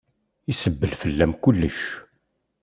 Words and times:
Isebbel 0.51 0.91
fell-am 1.01 1.33
kullec. 1.43 1.79